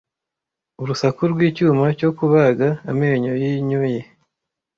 [0.81, 4.01] Urusaku rw'icyuma cyo kubaga, amenyo yinyoye,